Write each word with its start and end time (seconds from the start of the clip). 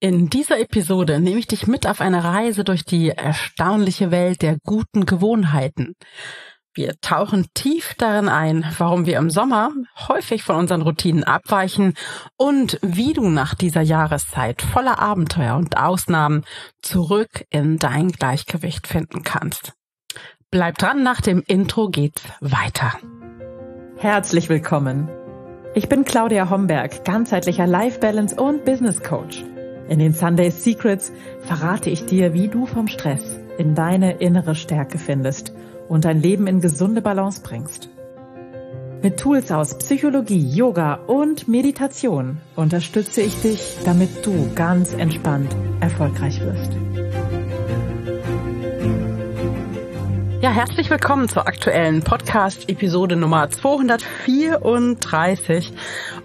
In 0.00 0.30
dieser 0.30 0.60
Episode 0.60 1.18
nehme 1.18 1.40
ich 1.40 1.48
dich 1.48 1.66
mit 1.66 1.84
auf 1.84 2.00
eine 2.00 2.22
Reise 2.22 2.62
durch 2.62 2.84
die 2.84 3.08
erstaunliche 3.08 4.12
Welt 4.12 4.42
der 4.42 4.56
guten 4.64 5.06
Gewohnheiten. 5.06 5.96
Wir 6.72 6.94
tauchen 7.00 7.48
tief 7.52 7.96
darin 7.98 8.28
ein, 8.28 8.64
warum 8.78 9.06
wir 9.06 9.18
im 9.18 9.28
Sommer 9.28 9.72
häufig 10.06 10.44
von 10.44 10.54
unseren 10.54 10.82
Routinen 10.82 11.24
abweichen 11.24 11.94
und 12.36 12.78
wie 12.80 13.12
du 13.12 13.28
nach 13.28 13.56
dieser 13.56 13.80
Jahreszeit 13.80 14.62
voller 14.62 15.00
Abenteuer 15.00 15.56
und 15.56 15.76
Ausnahmen 15.76 16.44
zurück 16.80 17.44
in 17.50 17.78
dein 17.78 18.12
Gleichgewicht 18.12 18.86
finden 18.86 19.24
kannst. 19.24 19.72
Bleib 20.52 20.78
dran, 20.78 21.02
nach 21.02 21.20
dem 21.20 21.42
Intro 21.44 21.88
geht's 21.88 22.22
weiter. 22.40 22.92
Herzlich 23.96 24.48
willkommen. 24.48 25.08
Ich 25.74 25.88
bin 25.88 26.04
Claudia 26.04 26.50
Homberg, 26.50 27.04
ganzheitlicher 27.04 27.66
Life 27.66 27.98
Balance 27.98 28.36
und 28.36 28.64
Business 28.64 29.02
Coach. 29.02 29.44
In 29.88 29.98
den 29.98 30.12
Sunday 30.12 30.50
Secrets 30.50 31.12
verrate 31.40 31.88
ich 31.88 32.04
dir, 32.04 32.34
wie 32.34 32.48
du 32.48 32.66
vom 32.66 32.88
Stress 32.88 33.38
in 33.56 33.74
deine 33.74 34.18
innere 34.18 34.54
Stärke 34.54 34.98
findest 34.98 35.52
und 35.88 36.04
dein 36.04 36.20
Leben 36.20 36.46
in 36.46 36.60
gesunde 36.60 37.00
Balance 37.00 37.40
bringst. 37.42 37.88
Mit 39.02 39.18
Tools 39.18 39.50
aus 39.50 39.78
Psychologie, 39.78 40.44
Yoga 40.54 40.94
und 41.06 41.48
Meditation 41.48 42.38
unterstütze 42.56 43.22
ich 43.22 43.40
dich, 43.40 43.76
damit 43.84 44.26
du 44.26 44.50
ganz 44.54 44.92
entspannt 44.92 45.54
erfolgreich 45.80 46.40
wirst. 46.40 46.87
Ja, 50.40 50.52
herzlich 50.52 50.88
willkommen 50.88 51.28
zur 51.28 51.48
aktuellen 51.48 52.04
Podcast-Episode 52.04 53.16
Nummer 53.16 53.50
234 53.50 55.72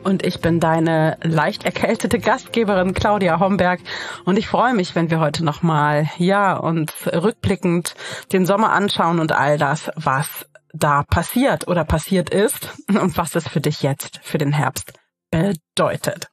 und 0.03 0.23
ich 0.23 0.39
bin 0.39 0.59
deine 0.59 1.17
leicht 1.23 1.65
erkältete 1.65 2.19
Gastgeberin 2.19 2.93
Claudia 2.93 3.39
Homberg 3.39 3.79
und 4.23 4.37
ich 4.37 4.47
freue 4.47 4.75
mich, 4.75 4.93
wenn 4.93 5.09
wir 5.09 5.19
heute 5.19 5.43
nochmal, 5.43 6.11
ja, 6.19 6.55
uns 6.55 6.93
rückblickend 7.07 7.95
den 8.31 8.45
Sommer 8.45 8.71
anschauen 8.71 9.19
und 9.19 9.31
all 9.31 9.57
das, 9.57 9.89
was 9.95 10.45
da 10.73 11.01
passiert 11.01 11.67
oder 11.67 11.83
passiert 11.83 12.29
ist 12.29 12.69
und 12.89 13.17
was 13.17 13.33
es 13.33 13.47
für 13.47 13.61
dich 13.61 13.81
jetzt, 13.81 14.19
für 14.21 14.37
den 14.37 14.53
Herbst 14.53 14.93
bedeutet. 15.31 16.27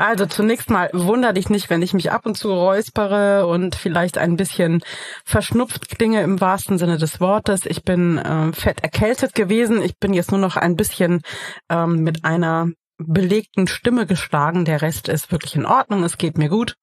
Also 0.00 0.24
zunächst 0.24 0.70
mal 0.70 0.88
wunder 0.94 1.34
dich 1.34 1.50
nicht, 1.50 1.68
wenn 1.68 1.82
ich 1.82 1.92
mich 1.92 2.10
ab 2.10 2.24
und 2.24 2.34
zu 2.34 2.50
räuspere 2.50 3.46
und 3.46 3.74
vielleicht 3.74 4.16
ein 4.16 4.36
bisschen 4.36 4.80
verschnupft 5.26 5.90
klinge 5.90 6.22
im 6.22 6.40
wahrsten 6.40 6.78
Sinne 6.78 6.96
des 6.96 7.20
Wortes. 7.20 7.66
Ich 7.66 7.82
bin 7.82 8.16
äh, 8.16 8.50
fett 8.54 8.82
erkältet 8.82 9.34
gewesen. 9.34 9.82
Ich 9.82 9.98
bin 9.98 10.14
jetzt 10.14 10.30
nur 10.30 10.40
noch 10.40 10.56
ein 10.56 10.74
bisschen 10.74 11.20
ähm, 11.68 12.02
mit 12.02 12.24
einer 12.24 12.68
belegten 12.96 13.66
Stimme 13.66 14.06
geschlagen. 14.06 14.64
Der 14.64 14.80
Rest 14.80 15.10
ist 15.10 15.32
wirklich 15.32 15.54
in 15.54 15.66
Ordnung. 15.66 16.02
Es 16.02 16.16
geht 16.16 16.38
mir 16.38 16.48
gut. 16.48 16.76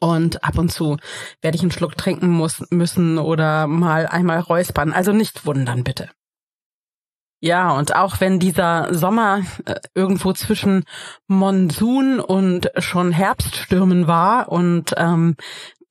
Und 0.00 0.42
ab 0.42 0.58
und 0.58 0.72
zu 0.72 0.96
werde 1.40 1.56
ich 1.56 1.62
einen 1.62 1.70
Schluck 1.70 1.96
trinken 1.96 2.30
muss, 2.30 2.64
müssen 2.70 3.16
oder 3.16 3.68
mal 3.68 4.08
einmal 4.08 4.40
räuspern. 4.40 4.92
Also 4.92 5.12
nicht 5.12 5.46
wundern, 5.46 5.84
bitte. 5.84 6.10
Ja, 7.44 7.72
und 7.72 7.96
auch 7.96 8.20
wenn 8.20 8.38
dieser 8.38 8.94
Sommer 8.94 9.40
äh, 9.64 9.74
irgendwo 9.96 10.32
zwischen 10.32 10.84
Monsun 11.26 12.20
und 12.20 12.70
schon 12.78 13.10
Herbststürmen 13.10 14.06
war 14.06 14.48
und 14.48 14.94
ähm, 14.96 15.34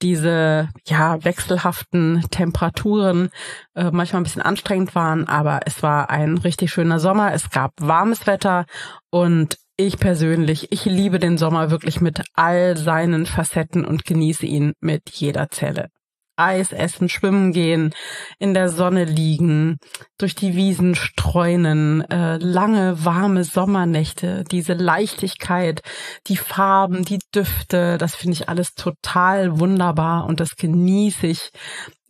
diese 0.01 0.69
ja 0.85 1.21
wechselhaften 1.25 2.23
Temperaturen 2.31 3.31
äh, 3.75 3.91
manchmal 3.91 4.21
ein 4.21 4.23
bisschen 4.23 4.41
anstrengend 4.41 4.95
waren, 4.95 5.27
aber 5.27 5.59
es 5.65 5.83
war 5.83 6.09
ein 6.09 6.37
richtig 6.37 6.71
schöner 6.71 7.01
Sommer. 7.01 7.33
Es 7.33 7.49
gab 7.49 7.73
warmes 7.81 8.27
Wetter 8.27 8.65
und 9.09 9.57
ich 9.75 9.99
persönlich, 9.99 10.71
ich 10.71 10.85
liebe 10.85 11.19
den 11.19 11.37
Sommer 11.37 11.69
wirklich 11.69 11.99
mit 11.99 12.21
all 12.33 12.77
seinen 12.77 13.25
Facetten 13.25 13.83
und 13.83 14.05
genieße 14.05 14.45
ihn 14.45 14.71
mit 14.79 15.09
jeder 15.09 15.49
Zelle. 15.49 15.89
Eis 16.35 16.71
essen, 16.71 17.09
schwimmen 17.09 17.51
gehen, 17.51 17.93
in 18.39 18.53
der 18.53 18.69
Sonne 18.69 19.05
liegen, 19.05 19.77
durch 20.17 20.35
die 20.35 20.55
Wiesen 20.55 20.95
streunen, 20.95 22.01
äh, 22.09 22.37
lange 22.37 23.03
warme 23.05 23.43
Sommernächte, 23.43 24.43
diese 24.49 24.73
Leichtigkeit, 24.73 25.81
die 26.27 26.37
Farben, 26.37 27.05
die 27.05 27.19
Düfte, 27.33 27.97
das 27.97 28.15
finde 28.15 28.33
ich 28.33 28.49
alles 28.49 28.73
total 28.73 29.59
wunderbar 29.59 30.25
und 30.25 30.39
das 30.39 30.55
genieße 30.55 31.27
ich 31.27 31.51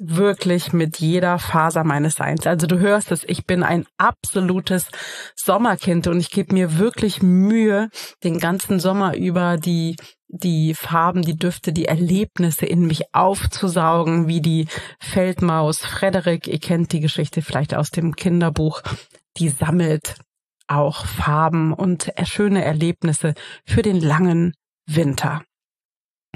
wirklich 0.02 0.74
mit 0.74 0.98
jeder 0.98 1.38
Faser 1.38 1.84
meines 1.84 2.16
Seins. 2.16 2.48
Also 2.48 2.66
du 2.66 2.80
hörst 2.80 3.12
es, 3.12 3.24
ich 3.24 3.46
bin 3.46 3.64
ein 3.64 3.86
absolutes 3.98 4.88
Sommerkind 5.36 6.08
und 6.08 6.20
ich 6.20 6.32
gebe 6.32 6.54
mir 6.54 6.80
wirklich 6.80 7.22
Mühe, 7.22 7.90
den 8.24 8.40
ganzen 8.40 8.80
Sommer 8.80 9.16
über 9.16 9.58
die 9.58 9.96
die 10.32 10.74
Farben, 10.74 11.22
die 11.22 11.36
Düfte, 11.36 11.74
die 11.74 11.86
Erlebnisse 11.86 12.66
in 12.66 12.88
mich 12.88 13.14
aufzusaugen, 13.14 14.28
wie 14.28 14.42
die 14.42 14.68
Feldmaus 15.00 15.80
Frederik, 15.80 16.48
ihr 16.48 16.60
kennt 16.60 16.94
die 16.94 17.02
Geschichte 17.02 17.42
vielleicht 17.42 17.76
aus 17.76 17.92
dem 17.92 18.16
Kinderbuch, 18.16 18.82
die 19.38 19.50
sammelt 19.50 20.16
auch 20.68 21.06
Farben 21.06 21.74
und 21.74 22.12
schöne 22.24 22.64
Erlebnisse 22.64 23.34
für 23.66 23.82
den 23.82 24.00
langen 24.00 24.54
Winter. 24.88 25.44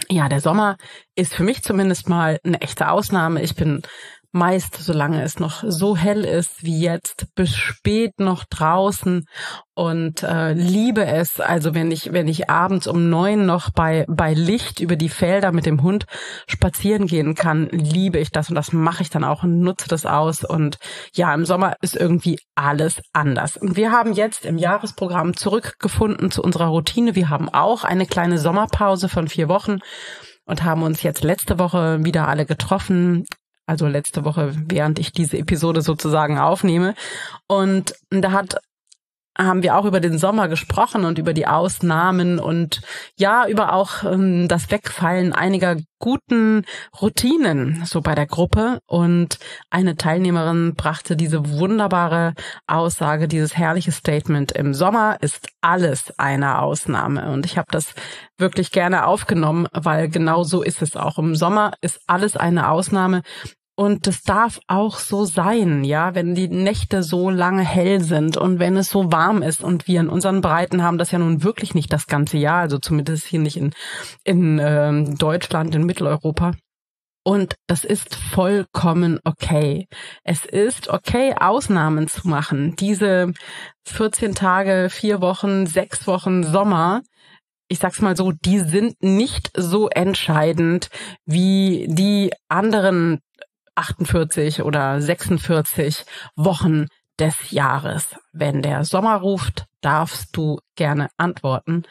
Ja, 0.09 0.27
der 0.27 0.41
Sommer 0.41 0.75
ist 1.15 1.33
für 1.33 1.43
mich 1.43 1.63
zumindest 1.63 2.09
mal 2.09 2.37
eine 2.43 2.59
echte 2.59 2.89
Ausnahme. 2.89 3.41
Ich 3.41 3.55
bin 3.55 3.81
meist, 4.35 4.75
solange 4.75 5.23
es 5.23 5.39
noch 5.39 5.63
so 5.65 5.95
hell 5.95 6.25
ist 6.25 6.63
wie 6.63 6.79
jetzt, 6.79 7.27
bis 7.35 7.55
spät 7.55 8.19
noch 8.19 8.43
draußen 8.43 9.25
und 9.73 10.23
äh, 10.23 10.53
liebe 10.53 11.05
es. 11.05 11.39
Also 11.39 11.73
wenn 11.73 11.89
ich 11.89 12.13
wenn 12.13 12.27
ich 12.27 12.49
abends 12.49 12.85
um 12.85 13.09
neun 13.09 13.45
noch 13.45 13.71
bei 13.71 14.05
bei 14.07 14.33
Licht 14.33 14.79
über 14.79 14.95
die 14.97 15.09
Felder 15.09 15.51
mit 15.51 15.65
dem 15.65 15.81
Hund 15.81 16.05
spazieren 16.47 17.07
gehen 17.07 17.33
kann, 17.33 17.69
liebe 17.71 18.19
ich 18.19 18.31
das 18.31 18.49
und 18.49 18.55
das 18.55 18.73
mache 18.73 19.03
ich 19.03 19.09
dann 19.09 19.23
auch 19.23 19.43
und 19.43 19.59
nutze 19.59 19.87
das 19.87 20.05
aus. 20.05 20.43
Und 20.43 20.77
ja, 21.13 21.33
im 21.33 21.45
Sommer 21.45 21.75
ist 21.81 21.95
irgendwie 21.95 22.37
alles 22.55 23.01
anders. 23.13 23.57
Und 23.57 23.75
wir 23.75 23.91
haben 23.91 24.13
jetzt 24.13 24.45
im 24.45 24.57
Jahresprogramm 24.57 25.35
zurückgefunden 25.35 26.29
zu 26.29 26.43
unserer 26.43 26.67
Routine. 26.67 27.15
Wir 27.15 27.29
haben 27.29 27.49
auch 27.49 27.83
eine 27.85 28.05
kleine 28.05 28.37
Sommerpause 28.37 29.09
von 29.09 29.27
vier 29.29 29.47
Wochen 29.47 29.79
und 30.45 30.63
haben 30.63 30.83
uns 30.83 31.03
jetzt 31.03 31.23
letzte 31.23 31.57
Woche 31.57 32.03
wieder 32.03 32.27
alle 32.27 32.45
getroffen 32.45 33.25
also 33.65 33.87
letzte 33.87 34.25
Woche, 34.25 34.53
während 34.67 34.99
ich 34.99 35.11
diese 35.11 35.37
Episode 35.37 35.81
sozusagen 35.81 36.37
aufnehme. 36.37 36.95
Und 37.47 37.95
da 38.09 38.31
hat 38.31 38.57
haben 39.37 39.63
wir 39.63 39.75
auch 39.75 39.85
über 39.85 39.99
den 39.99 40.17
Sommer 40.17 40.47
gesprochen 40.47 41.05
und 41.05 41.17
über 41.17 41.33
die 41.33 41.47
Ausnahmen 41.47 42.39
und 42.39 42.81
ja, 43.17 43.47
über 43.47 43.73
auch 43.73 44.03
ähm, 44.03 44.47
das 44.47 44.71
Wegfallen 44.71 45.33
einiger 45.33 45.77
guten 45.99 46.65
Routinen 47.01 47.83
so 47.85 48.01
bei 48.01 48.15
der 48.15 48.27
Gruppe. 48.27 48.79
Und 48.85 49.39
eine 49.69 49.95
Teilnehmerin 49.95 50.75
brachte 50.75 51.15
diese 51.15 51.49
wunderbare 51.49 52.33
Aussage, 52.67 53.27
dieses 53.27 53.57
herrliche 53.57 53.91
Statement, 53.91 54.51
im 54.51 54.73
Sommer 54.73 55.17
ist 55.21 55.47
alles 55.61 56.17
eine 56.17 56.59
Ausnahme. 56.59 57.31
Und 57.31 57.45
ich 57.45 57.57
habe 57.57 57.67
das 57.71 57.93
wirklich 58.37 58.71
gerne 58.71 59.05
aufgenommen, 59.07 59.67
weil 59.73 60.09
genau 60.09 60.43
so 60.43 60.61
ist 60.61 60.81
es 60.81 60.95
auch. 60.95 61.17
Im 61.17 61.35
Sommer 61.35 61.73
ist 61.81 61.99
alles 62.07 62.37
eine 62.37 62.69
Ausnahme. 62.69 63.21
Und 63.77 64.07
das 64.07 64.23
darf 64.23 64.61
auch 64.67 64.99
so 64.99 65.25
sein, 65.25 65.83
ja, 65.83 66.15
wenn 66.15 66.33
die 66.33 66.47
Nächte 66.47 67.03
so 67.03 67.29
lange 67.29 67.63
hell 67.63 68.01
sind 68.01 68.37
und 68.37 68.57
wenn 68.57 68.77
es 68.77 68.89
so 68.89 69.11
warm 69.11 69.41
ist 69.41 69.61
und 69.61 69.85
wir 69.85 69.99
in 69.99 70.07
unseren 70.07 70.39
Breiten 70.39 70.81
haben 70.81 70.97
das 70.97 71.11
ja 71.11 71.19
nun 71.19 71.43
wirklich 71.43 71.75
nicht 71.75 71.91
das 71.91 72.07
ganze 72.07 72.37
Jahr, 72.37 72.61
also 72.61 72.77
zumindest 72.77 73.25
hier 73.25 73.41
nicht 73.41 73.57
in, 73.57 73.73
in 74.23 74.59
äh, 74.59 75.03
Deutschland, 75.15 75.75
in 75.75 75.85
Mitteleuropa. 75.85 76.53
Und 77.27 77.55
das 77.67 77.83
ist 77.83 78.15
vollkommen 78.15 79.19
okay. 79.25 79.87
Es 80.23 80.45
ist 80.45 80.89
okay, 80.89 81.33
Ausnahmen 81.37 82.07
zu 82.07 82.27
machen. 82.27 82.75
Diese 82.77 83.33
14 83.87 84.35
Tage, 84.35 84.89
vier 84.91 85.21
Wochen, 85.21 85.65
sechs 85.65 86.05
Wochen 86.07 86.43
Sommer, 86.43 87.01
ich 87.67 87.79
sag's 87.79 87.99
mal 87.99 88.15
so, 88.15 88.31
die 88.31 88.59
sind 88.59 89.01
nicht 89.01 89.51
so 89.57 89.89
entscheidend 89.89 90.89
wie 91.25 91.87
die 91.89 92.31
anderen 92.47 93.21
48 93.75 94.63
oder 94.63 95.01
46 95.01 96.05
Wochen 96.35 96.87
des 97.19 97.51
Jahres. 97.51 98.15
Wenn 98.33 98.61
der 98.61 98.83
Sommer 98.83 99.17
ruft, 99.17 99.65
darfst 99.81 100.35
du 100.35 100.59
gerne 100.75 101.09
antworten. 101.17 101.83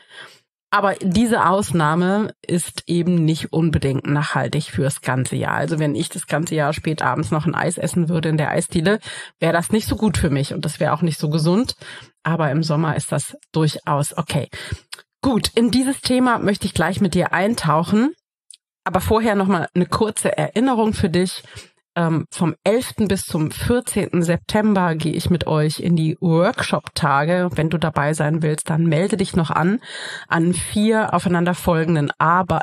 Aber 0.74 0.94
diese 1.00 1.46
Ausnahme 1.46 2.34
ist 2.44 2.82
eben 2.88 3.24
nicht 3.24 3.52
unbedingt 3.52 4.06
nachhaltig 4.08 4.64
fürs 4.64 5.02
ganze 5.02 5.36
Jahr. 5.36 5.54
Also 5.54 5.78
wenn 5.78 5.94
ich 5.94 6.08
das 6.08 6.26
ganze 6.26 6.56
Jahr 6.56 6.72
spät 6.72 7.00
abends 7.00 7.30
noch 7.30 7.46
ein 7.46 7.54
Eis 7.54 7.78
essen 7.78 8.08
würde 8.08 8.28
in 8.28 8.38
der 8.38 8.50
Eisdiele, 8.50 8.98
wäre 9.38 9.52
das 9.52 9.70
nicht 9.70 9.86
so 9.86 9.94
gut 9.94 10.18
für 10.18 10.30
mich 10.30 10.52
und 10.52 10.64
das 10.64 10.80
wäre 10.80 10.92
auch 10.92 11.02
nicht 11.02 11.20
so 11.20 11.30
gesund. 11.30 11.76
Aber 12.24 12.50
im 12.50 12.64
Sommer 12.64 12.96
ist 12.96 13.12
das 13.12 13.36
durchaus 13.52 14.18
okay. 14.18 14.48
Gut, 15.22 15.48
in 15.54 15.70
dieses 15.70 16.00
Thema 16.00 16.40
möchte 16.40 16.66
ich 16.66 16.74
gleich 16.74 17.00
mit 17.00 17.14
dir 17.14 17.32
eintauchen. 17.32 18.12
Aber 18.82 19.00
vorher 19.00 19.36
nochmal 19.36 19.68
eine 19.74 19.86
kurze 19.86 20.36
Erinnerung 20.36 20.92
für 20.92 21.08
dich. 21.08 21.44
Ähm, 21.96 22.26
vom 22.30 22.54
11. 22.64 23.08
bis 23.08 23.22
zum 23.22 23.50
14. 23.50 24.22
September 24.22 24.94
gehe 24.94 25.12
ich 25.12 25.30
mit 25.30 25.46
euch 25.46 25.80
in 25.80 25.96
die 25.96 26.16
Workshop-Tage. 26.20 27.50
Wenn 27.54 27.70
du 27.70 27.78
dabei 27.78 28.14
sein 28.14 28.42
willst, 28.42 28.70
dann 28.70 28.86
melde 28.86 29.16
dich 29.16 29.36
noch 29.36 29.50
an 29.50 29.80
an 30.28 30.54
vier 30.54 31.14
aufeinanderfolgenden 31.14 32.10
Arbe 32.18 32.60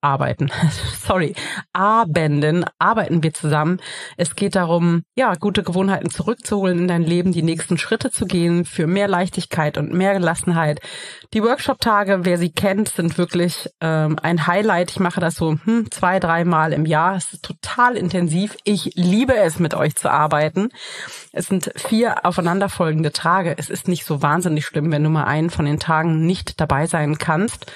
Arbeiten, 0.00 0.50
sorry, 1.06 1.34
Abenden 1.72 2.64
arbeiten 2.78 3.22
wir 3.22 3.32
zusammen. 3.32 3.80
Es 4.16 4.36
geht 4.36 4.54
darum, 4.54 5.02
ja, 5.16 5.34
gute 5.34 5.62
Gewohnheiten 5.62 6.10
zurückzuholen 6.10 6.80
in 6.80 6.88
dein 6.88 7.02
Leben, 7.02 7.32
die 7.32 7.42
nächsten 7.42 7.78
Schritte 7.78 8.10
zu 8.10 8.26
gehen 8.26 8.64
für 8.64 8.86
mehr 8.86 9.08
Leichtigkeit 9.08 9.78
und 9.78 9.92
mehr 9.92 10.14
Gelassenheit. 10.14 10.80
Die 11.34 11.42
Workshop-Tage, 11.42 12.20
wer 12.24 12.38
sie 12.38 12.52
kennt, 12.52 12.88
sind 12.88 13.18
wirklich 13.18 13.68
ähm, 13.80 14.18
ein 14.22 14.46
Highlight. 14.46 14.90
Ich 14.90 15.00
mache 15.00 15.20
das 15.20 15.36
so 15.36 15.56
hm, 15.64 15.90
zwei, 15.90 16.20
dreimal 16.20 16.72
im 16.72 16.86
Jahr. 16.86 17.16
Es 17.16 17.32
ist 17.32 17.44
total 17.44 17.96
intensiv. 17.96 18.47
Ich 18.64 18.92
liebe 18.94 19.36
es, 19.36 19.58
mit 19.58 19.74
euch 19.74 19.96
zu 19.96 20.10
arbeiten. 20.10 20.70
Es 21.32 21.46
sind 21.46 21.70
vier 21.76 22.24
aufeinanderfolgende 22.24 23.12
Tage. 23.12 23.54
Es 23.56 23.70
ist 23.70 23.88
nicht 23.88 24.04
so 24.04 24.22
wahnsinnig 24.22 24.66
schlimm, 24.66 24.90
wenn 24.92 25.04
du 25.04 25.10
mal 25.10 25.24
einen 25.24 25.50
von 25.50 25.64
den 25.64 25.78
Tagen 25.78 26.26
nicht 26.26 26.60
dabei 26.60 26.86
sein 26.86 27.18
kannst. 27.18 27.66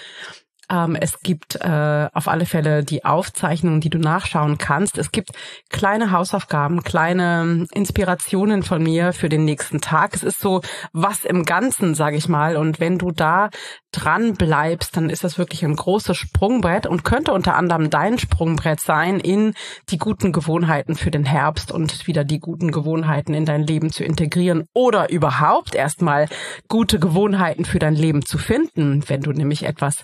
Ähm, 0.72 0.96
es 0.96 1.20
gibt 1.20 1.56
äh, 1.56 2.08
auf 2.12 2.28
alle 2.28 2.46
Fälle 2.46 2.82
die 2.82 3.04
Aufzeichnungen, 3.04 3.80
die 3.80 3.90
du 3.90 3.98
nachschauen 3.98 4.56
kannst. 4.56 4.96
Es 4.96 5.12
gibt 5.12 5.30
kleine 5.68 6.10
Hausaufgaben, 6.10 6.82
kleine 6.82 7.66
Inspirationen 7.72 8.62
von 8.62 8.82
mir 8.82 9.12
für 9.12 9.28
den 9.28 9.44
nächsten 9.44 9.80
Tag. 9.80 10.14
Es 10.14 10.22
ist 10.22 10.40
so 10.40 10.62
was 10.92 11.24
im 11.24 11.44
Ganzen, 11.44 11.94
sage 11.94 12.16
ich 12.16 12.28
mal. 12.28 12.56
Und 12.56 12.80
wenn 12.80 12.98
du 12.98 13.10
da 13.10 13.50
dran 13.92 14.32
bleibst, 14.34 14.96
dann 14.96 15.10
ist 15.10 15.22
das 15.22 15.36
wirklich 15.36 15.64
ein 15.64 15.76
großes 15.76 16.16
Sprungbrett 16.16 16.86
und 16.86 17.04
könnte 17.04 17.32
unter 17.32 17.56
anderem 17.56 17.90
dein 17.90 18.18
Sprungbrett 18.18 18.80
sein, 18.80 19.20
in 19.20 19.52
die 19.90 19.98
guten 19.98 20.32
Gewohnheiten 20.32 20.94
für 20.94 21.10
den 21.10 21.24
Herbst 21.24 21.70
und 21.70 22.06
wieder 22.06 22.24
die 22.24 22.40
guten 22.40 22.72
Gewohnheiten 22.72 23.34
in 23.34 23.44
dein 23.44 23.62
Leben 23.62 23.92
zu 23.92 24.02
integrieren 24.02 24.64
oder 24.72 25.10
überhaupt 25.10 25.74
erstmal 25.74 26.26
gute 26.68 26.98
Gewohnheiten 26.98 27.66
für 27.66 27.78
dein 27.78 27.94
Leben 27.94 28.24
zu 28.24 28.38
finden, 28.38 29.04
wenn 29.08 29.20
du 29.20 29.32
nämlich 29.32 29.64
etwas 29.64 29.96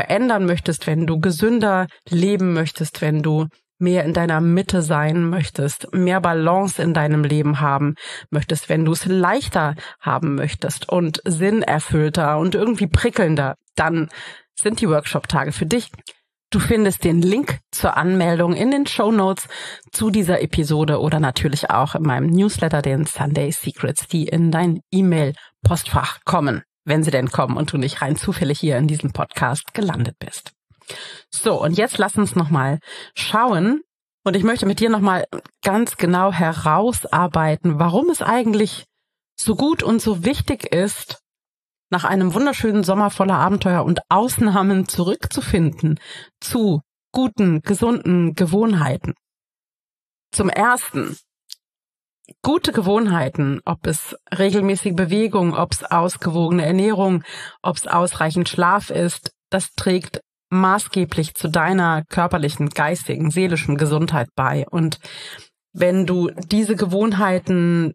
verändern 0.00 0.46
möchtest, 0.46 0.86
wenn 0.86 1.06
du 1.06 1.20
gesünder 1.20 1.86
leben 2.08 2.54
möchtest, 2.54 3.02
wenn 3.02 3.22
du 3.22 3.48
mehr 3.78 4.02
in 4.04 4.14
deiner 4.14 4.40
Mitte 4.40 4.80
sein 4.80 5.28
möchtest, 5.28 5.92
mehr 5.92 6.22
Balance 6.22 6.82
in 6.82 6.94
deinem 6.94 7.22
Leben 7.22 7.60
haben 7.60 7.96
möchtest, 8.30 8.70
wenn 8.70 8.86
du 8.86 8.92
es 8.92 9.04
leichter 9.04 9.74
haben 10.00 10.36
möchtest 10.36 10.88
und 10.88 11.20
sinnerfüllter 11.26 12.38
und 12.38 12.54
irgendwie 12.54 12.86
prickelnder, 12.86 13.56
dann 13.76 14.08
sind 14.54 14.80
die 14.80 14.88
Workshop-Tage 14.88 15.52
für 15.52 15.66
dich. 15.66 15.90
Du 16.48 16.58
findest 16.58 17.04
den 17.04 17.20
Link 17.20 17.58
zur 17.70 17.98
Anmeldung 17.98 18.54
in 18.54 18.70
den 18.70 18.86
Show 18.86 19.12
Notes 19.12 19.48
zu 19.92 20.08
dieser 20.08 20.40
Episode 20.40 20.98
oder 20.98 21.20
natürlich 21.20 21.68
auch 21.68 21.94
in 21.94 22.04
meinem 22.04 22.30
Newsletter, 22.30 22.80
den 22.80 23.04
Sunday 23.04 23.52
Secrets, 23.52 24.08
die 24.08 24.28
in 24.28 24.50
dein 24.50 24.80
E-Mail-Postfach 24.90 26.20
kommen, 26.24 26.62
wenn 26.84 27.02
sie 27.02 27.10
denn 27.10 27.30
kommen 27.30 27.56
und 27.56 27.72
du 27.72 27.78
nicht 27.78 28.02
rein 28.02 28.16
zufällig 28.16 28.60
hier 28.60 28.76
in 28.78 28.88
diesem 28.88 29.12
Podcast 29.12 29.74
gelandet 29.74 30.16
bist. 30.18 30.52
So, 31.30 31.60
und 31.60 31.78
jetzt 31.78 31.98
lass 31.98 32.16
uns 32.16 32.34
nochmal 32.34 32.78
schauen. 33.14 33.82
Und 34.22 34.36
ich 34.36 34.44
möchte 34.44 34.66
mit 34.66 34.80
dir 34.80 34.90
nochmal 34.90 35.24
ganz 35.62 35.96
genau 35.96 36.32
herausarbeiten, 36.32 37.78
warum 37.78 38.10
es 38.10 38.20
eigentlich 38.20 38.84
so 39.38 39.56
gut 39.56 39.82
und 39.82 40.02
so 40.02 40.24
wichtig 40.24 40.72
ist, 40.72 41.22
nach 41.90 42.04
einem 42.04 42.34
wunderschönen 42.34 42.84
Sommer 42.84 43.10
voller 43.10 43.38
Abenteuer 43.38 43.84
und 43.84 44.00
Ausnahmen 44.08 44.88
zurückzufinden 44.88 45.98
zu 46.40 46.82
guten, 47.12 47.62
gesunden 47.62 48.34
Gewohnheiten. 48.34 49.14
Zum 50.32 50.48
ersten, 50.48 51.16
gute 52.42 52.72
Gewohnheiten, 52.72 53.60
ob 53.64 53.86
es 53.86 54.16
regelmäßige 54.36 54.94
Bewegung, 54.94 55.54
ob 55.54 55.72
es 55.72 55.84
ausgewogene 55.84 56.64
Ernährung, 56.64 57.22
ob 57.62 57.76
es 57.76 57.86
ausreichend 57.86 58.48
Schlaf 58.48 58.90
ist, 58.90 59.32
das 59.50 59.74
trägt 59.74 60.20
maßgeblich 60.50 61.34
zu 61.34 61.48
deiner 61.48 62.04
körperlichen, 62.08 62.70
geistigen, 62.70 63.30
seelischen 63.30 63.76
Gesundheit 63.76 64.28
bei. 64.34 64.66
Und 64.68 64.98
wenn 65.72 66.06
du 66.06 66.30
diese 66.50 66.76
Gewohnheiten 66.76 67.94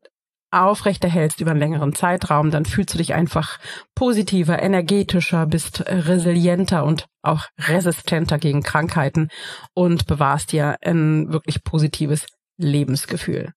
aufrechterhältst 0.52 1.42
über 1.42 1.52
einen 1.52 1.60
längeren 1.60 1.94
Zeitraum, 1.94 2.50
dann 2.50 2.66
fühlst 2.66 2.94
du 2.94 2.98
dich 2.98 3.14
einfach 3.14 3.60
positiver, 3.94 4.62
energetischer, 4.62 5.46
bist 5.46 5.84
resilienter 5.86 6.86
und 6.86 7.08
auch 7.22 7.48
resistenter 7.60 8.38
gegen 8.38 8.64
Krankheiten 8.64 9.30
und 9.74 10.08
bewahrst 10.08 10.54
dir 10.54 10.78
ein 10.82 11.32
wirklich 11.32 11.64
positives 11.64 12.26
Lebensgefühl. 12.58 13.52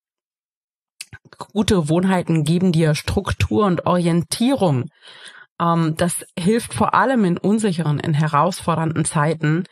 Gute 1.52 1.76
Gewohnheiten 1.76 2.44
geben 2.44 2.72
dir 2.72 2.94
Struktur 2.94 3.66
und 3.66 3.86
Orientierung 3.86 4.86
ähm, 5.60 5.94
das 5.96 6.24
hilft 6.38 6.74
vor 6.74 6.94
allem 6.94 7.24
in 7.24 7.38
unsicheren, 7.38 7.98
in 7.98 8.14
herausfordernden 8.14 9.04
Zeiten, 9.04 9.64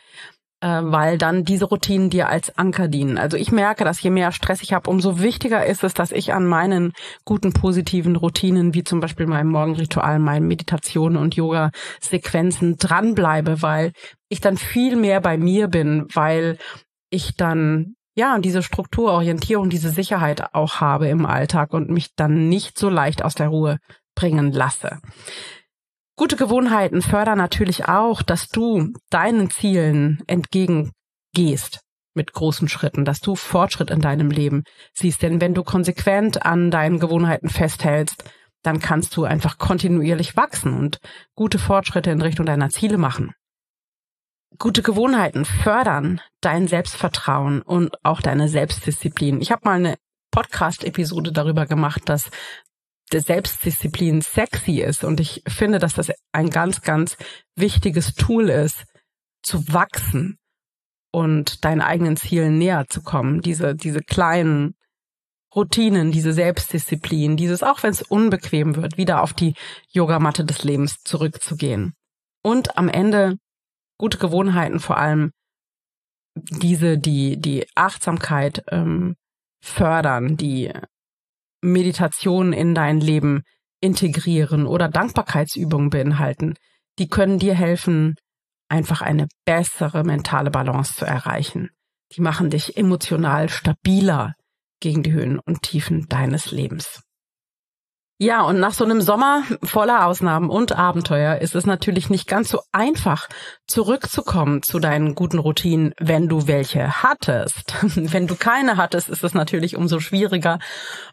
äh, 0.61 0.81
weil 0.83 1.19
dann 1.19 1.45
diese 1.45 1.67
Routinen 1.67 2.11
dir 2.11 2.29
als 2.29 2.57
Anker 2.59 2.89
dienen. 2.89 3.19
Also 3.19 3.37
ich 3.37 3.53
merke, 3.53 3.85
dass 3.85 4.03
je 4.03 4.11
mehr 4.11 4.33
Stress 4.33 4.63
ich 4.63 4.73
habe, 4.73 4.91
umso 4.91 5.21
wichtiger 5.21 5.65
ist 5.67 5.85
es, 5.85 5.95
dass 5.95 6.13
ich 6.13 6.33
an 6.33 6.47
meinen 6.47 6.93
guten 7.25 7.53
positiven 7.53 8.17
Routinen, 8.17 8.75
wie 8.75 8.85
zum 8.85 9.01
Beispiel 9.01 9.27
meinem 9.27 9.51
Morgenritual, 9.51 10.19
meinen 10.19 10.47
Meditationen 10.49 11.19
und 11.19 11.37
Yoga-Sequenzen 11.37 12.77
dranbleibe, 12.79 13.63
weil 13.63 13.93
ich 14.29 14.41
dann 14.41 14.57
viel 14.57 14.97
mehr 14.97 15.21
bei 15.21 15.37
mir 15.37 15.69
bin, 15.69 16.07
weil 16.13 16.59
ich 17.11 17.37
dann 17.37 17.95
ja, 18.17 18.39
diese 18.39 18.63
Strukturorientierung, 18.63 19.69
diese 19.69 19.91
Sicherheit 19.91 20.55
auch 20.55 20.81
habe 20.81 21.07
im 21.09 21.27
Alltag 21.27 21.75
und 21.75 21.91
mich 21.91 22.15
dann 22.17 22.49
nicht 22.49 22.79
so 22.79 22.89
leicht 22.89 23.23
aus 23.23 23.35
der 23.35 23.49
Ruhe 23.49 23.79
bringen 24.15 24.53
lasse. 24.53 24.99
Gute 26.17 26.37
Gewohnheiten 26.37 27.03
fördern 27.03 27.37
natürlich 27.37 27.89
auch, 27.89 28.23
dass 28.23 28.49
du 28.49 28.95
deinen 29.11 29.51
Zielen 29.51 30.23
entgegengehst 30.27 31.81
mit 32.15 32.33
großen 32.33 32.69
Schritten, 32.69 33.05
dass 33.05 33.21
du 33.21 33.37
Fortschritt 33.37 33.91
in 33.91 34.01
deinem 34.01 34.31
Leben 34.31 34.65
siehst. 34.95 35.21
Denn 35.21 35.43
wenn 35.43 35.53
du 35.53 35.63
konsequent 35.63 36.47
an 36.47 36.71
deinen 36.71 36.99
Gewohnheiten 36.99 37.51
festhältst, 37.51 38.25
dann 38.63 38.81
kannst 38.81 39.15
du 39.19 39.25
einfach 39.25 39.59
kontinuierlich 39.59 40.39
wachsen 40.39 40.73
und 40.73 40.99
gute 41.35 41.59
Fortschritte 41.59 42.11
in 42.11 42.23
Richtung 42.23 42.47
deiner 42.47 42.71
Ziele 42.71 42.97
machen. 42.97 43.35
Gute 44.59 44.83
Gewohnheiten 44.83 45.45
fördern 45.45 46.21
dein 46.41 46.69
Selbstvertrauen 46.69 47.63
und 47.63 47.97
auch 48.05 48.21
deine 48.21 48.49
Selbstdisziplin. 48.49 49.41
Ich 49.41 49.51
habe 49.51 49.63
mal 49.65 49.77
eine 49.77 49.97
Podcast-Episode 50.31 51.33
darüber 51.33 51.67
gemacht, 51.67 52.03
dass 52.07 52.31
der 53.13 53.21
Selbstdisziplin 53.21 54.21
sexy 54.21 54.81
ist. 54.81 55.05
Und 55.05 55.21
ich 55.21 55.43
finde, 55.47 55.79
dass 55.79 55.95
das 55.95 56.13
ein 56.33 56.51
ganz, 56.51 56.83
ganz 56.83 57.17
wichtiges 57.55 58.15
Tool 58.15 58.51
ist, 58.51 58.85
zu 59.43 59.73
wachsen 59.73 60.39
und 61.13 61.65
deinen 61.65 61.81
eigenen 61.81 62.17
Zielen 62.17 62.59
näher 62.59 62.87
zu 62.89 63.03
kommen. 63.03 63.41
Diese, 63.43 63.75
diese 63.75 64.01
kleinen 64.01 64.75
Routinen, 65.55 66.13
diese 66.13 66.33
Selbstdisziplin, 66.33 67.37
dieses, 67.37 67.63
auch 67.63 67.83
wenn 67.83 67.93
es 67.93 68.03
unbequem 68.03 68.77
wird, 68.77 68.99
wieder 68.99 69.23
auf 69.23 69.33
die 69.33 69.55
Yogamatte 69.91 70.45
des 70.45 70.65
Lebens 70.65 70.97
zurückzugehen. 71.05 71.95
Und 72.43 72.77
am 72.77 72.89
Ende 72.89 73.39
gute 73.99 74.19
Gewohnheiten, 74.19 74.81
vor 74.81 74.97
allem 74.97 75.33
diese, 76.35 76.99
die 76.99 77.41
die 77.41 77.67
Achtsamkeit 77.75 78.63
ähm, 78.71 79.17
fördern, 79.63 80.37
die 80.37 80.73
Meditation 81.63 82.53
in 82.53 82.75
dein 82.75 83.01
Leben 83.01 83.43
integrieren 83.81 84.67
oder 84.67 84.89
Dankbarkeitsübungen 84.89 85.91
beinhalten, 85.91 86.55
die 86.99 87.09
können 87.09 87.39
dir 87.39 87.55
helfen, 87.55 88.17
einfach 88.69 89.01
eine 89.01 89.29
bessere 89.45 90.05
mentale 90.05 90.51
Balance 90.51 90.95
zu 90.95 91.05
erreichen. 91.05 91.71
Die 92.13 92.21
machen 92.21 92.51
dich 92.51 92.77
emotional 92.77 93.49
stabiler 93.49 94.35
gegen 94.81 95.03
die 95.03 95.13
Höhen 95.13 95.39
und 95.39 95.63
Tiefen 95.63 96.09
deines 96.09 96.51
Lebens. 96.51 97.03
Ja, 98.19 98.41
und 98.45 98.59
nach 98.59 98.73
so 98.73 98.83
einem 98.83 99.03
Sommer 99.03 99.43
voller 99.63 100.07
Ausnahmen 100.07 100.49
und 100.49 100.73
Abenteuer 100.73 101.37
ist 101.43 101.55
es 101.55 101.67
natürlich 101.67 102.09
nicht 102.09 102.27
ganz 102.27 102.49
so 102.49 102.61
einfach, 102.73 103.29
zurückzukommen 103.67 104.63
zu 104.63 104.79
deinen 104.79 105.15
guten 105.15 105.39
Routinen, 105.39 105.93
wenn 106.01 106.27
du 106.27 106.47
welche 106.47 107.03
hattest. 107.03 107.75
wenn 107.95 108.27
du 108.27 108.35
keine 108.35 108.79
hattest, 108.79 109.11
ist 109.11 109.23
es 109.23 109.35
natürlich 109.35 109.77
umso 109.77 110.01
schwieriger. 110.01 110.61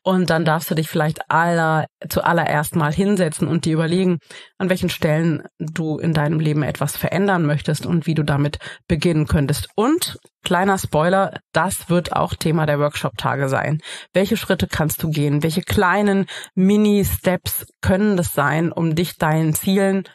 Und 0.02 0.30
dann 0.30 0.46
darfst 0.46 0.72
du 0.72 0.76
dich 0.76 0.88
vielleicht 0.88 1.30
aller, 1.30 1.88
zuallererst 2.08 2.78
mal 2.78 2.94
hinsetzen 2.94 3.50
und 3.50 3.66
dir 3.66 3.74
überlegen, 3.74 4.20
an 4.64 4.70
welchen 4.70 4.90
Stellen 4.90 5.44
du 5.60 6.00
in 6.00 6.14
deinem 6.14 6.40
Leben 6.40 6.64
etwas 6.64 6.96
verändern 6.96 7.46
möchtest 7.46 7.86
und 7.86 8.08
wie 8.08 8.16
du 8.16 8.24
damit 8.24 8.60
beginnen 8.88 9.28
könntest. 9.28 9.68
Und 9.76 10.18
kleiner 10.42 10.78
Spoiler, 10.78 11.40
das 11.52 11.90
wird 11.90 12.14
auch 12.14 12.34
Thema 12.34 12.66
der 12.66 12.80
Workshop-Tage 12.80 13.50
sein. 13.50 13.82
Welche 14.14 14.38
Schritte 14.38 14.68
kannst 14.68 15.04
du 15.04 15.10
gehen? 15.10 15.44
Welche 15.44 15.64
kleinen 15.64 16.28
Mini-Steps 16.56 17.66
können 17.82 18.16
das 18.16 18.34
sein, 18.34 18.72
um 18.72 18.96
dich 18.96 19.18
deinen 19.18 19.54
Zielen 19.54 20.06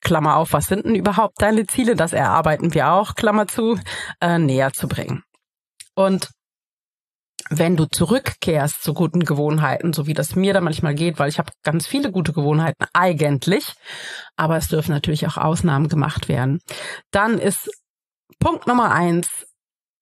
Klammer 0.00 0.36
auf, 0.36 0.52
was 0.52 0.68
sind 0.68 0.86
denn 0.86 0.94
überhaupt 0.94 1.42
deine 1.42 1.66
Ziele? 1.66 1.96
Das 1.96 2.12
erarbeiten 2.12 2.72
wir 2.72 2.92
auch, 2.92 3.14
Klammer 3.14 3.48
zu, 3.48 3.78
äh, 4.20 4.38
näher 4.38 4.72
zu 4.72 4.88
bringen. 4.88 5.22
Und 5.94 6.30
wenn 7.50 7.76
du 7.76 7.86
zurückkehrst 7.86 8.82
zu 8.82 8.94
guten 8.94 9.20
Gewohnheiten, 9.20 9.92
so 9.92 10.06
wie 10.06 10.14
das 10.14 10.36
mir 10.36 10.52
da 10.52 10.60
manchmal 10.60 10.94
geht, 10.94 11.18
weil 11.18 11.28
ich 11.28 11.38
habe 11.38 11.52
ganz 11.62 11.86
viele 11.86 12.10
gute 12.10 12.32
Gewohnheiten 12.32 12.86
eigentlich, 12.92 13.74
aber 14.36 14.56
es 14.56 14.68
dürfen 14.68 14.92
natürlich 14.92 15.26
auch 15.26 15.36
Ausnahmen 15.36 15.88
gemacht 15.88 16.28
werden, 16.28 16.60
dann 17.10 17.38
ist 17.38 17.70
Punkt 18.38 18.66
Nummer 18.66 18.92
eins, 18.92 19.46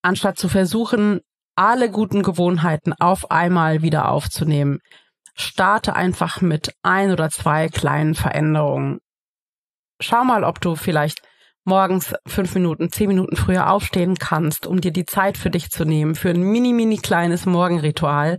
anstatt 0.02 0.38
zu 0.38 0.48
versuchen, 0.48 1.20
alle 1.54 1.90
guten 1.90 2.22
Gewohnheiten 2.22 2.92
auf 2.92 3.30
einmal 3.30 3.82
wieder 3.82 4.10
aufzunehmen, 4.10 4.80
starte 5.34 5.94
einfach 5.96 6.40
mit 6.40 6.74
ein 6.82 7.10
oder 7.10 7.30
zwei 7.30 7.68
kleinen 7.68 8.14
Veränderungen. 8.14 8.98
Schau 10.00 10.24
mal, 10.24 10.44
ob 10.44 10.60
du 10.60 10.76
vielleicht 10.76 11.22
morgens 11.66 12.14
fünf 12.26 12.54
Minuten, 12.54 12.90
zehn 12.90 13.08
Minuten 13.08 13.36
früher 13.36 13.70
aufstehen 13.70 14.16
kannst, 14.16 14.66
um 14.66 14.80
dir 14.80 14.92
die 14.92 15.04
Zeit 15.04 15.36
für 15.36 15.50
dich 15.50 15.70
zu 15.70 15.84
nehmen, 15.84 16.14
für 16.14 16.30
ein 16.30 16.40
mini, 16.40 16.72
mini 16.72 16.96
kleines 16.96 17.44
Morgenritual. 17.44 18.38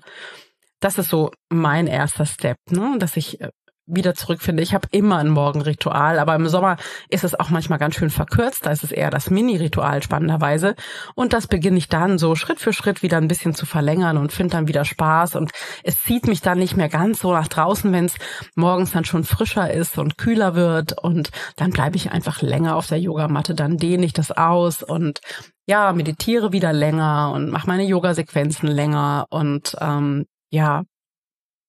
Das 0.80 0.98
ist 0.98 1.10
so 1.10 1.32
mein 1.50 1.88
erster 1.88 2.26
Step, 2.26 2.58
ne? 2.70 2.96
dass 3.00 3.18
ich 3.18 3.40
wieder 3.88 4.14
zurückfinde. 4.14 4.62
Ich 4.62 4.74
habe 4.74 4.88
immer 4.92 5.18
ein 5.18 5.30
Morgenritual, 5.30 6.20
aber 6.20 6.36
im 6.36 6.48
Sommer 6.48 6.78
ist 7.10 7.24
es 7.24 7.34
auch 7.40 7.50
manchmal 7.50 7.80
ganz 7.80 7.96
schön 7.96 8.10
verkürzt. 8.10 8.66
Da 8.66 8.72
ist 8.72 8.84
es 8.84 8.92
eher 8.92 9.10
das 9.10 9.30
Mini-Ritual 9.30 10.04
spannenderweise. 10.04 10.76
Und 11.16 11.34
das 11.34 11.48
beginne 11.48 11.78
ich 11.78 11.88
dann 11.88 12.18
so 12.18 12.36
Schritt 12.36 12.60
für 12.60 12.74
Schritt 12.74 13.02
wieder 13.02 13.18
ein 13.18 13.30
bisschen 13.30 13.56
zu 13.56 13.66
verlängern 13.66 14.18
und 14.18 14.34
finde 14.34 14.52
dann 14.52 14.68
wieder 14.68 14.86
Spaß. 14.86 15.36
Und 15.36 15.52
es 15.84 16.04
zieht 16.04 16.28
mich 16.28 16.42
dann 16.42 16.60
nicht 16.60 16.76
mehr 16.76 16.90
ganz 16.90 17.22
so 17.22 17.32
nach 17.32 17.48
draußen, 17.48 17.92
wenn 17.94 18.06
es 18.06 18.16
morgens 18.56 18.92
dann 18.92 19.06
schon 19.06 19.24
frischer 19.24 19.72
ist 19.74 19.98
und 19.98 20.18
kühler 20.18 20.54
wird. 20.54 21.02
Und 21.02 21.32
dann 21.56 21.72
bleibe 21.72 21.96
ich 21.96 22.12
einfach 22.12 22.42
länger 22.42 22.76
auf 22.76 22.88
der 22.88 23.00
Yogamatte. 23.00 23.56
Dann 23.56 23.78
dehne 23.78 24.06
ich 24.06 24.14
das 24.14 24.32
aus 24.32 24.84
und 24.84 25.22
ja, 25.66 25.92
meditiere 25.94 26.52
wieder 26.52 26.74
länger 26.74 27.32
und 27.34 27.50
mache 27.50 27.68
meine 27.68 27.84
Yoga-Sequenzen 27.84 28.68
länger 28.68 29.26
und 29.30 29.76
ähm, 29.82 30.26
ja, 30.50 30.84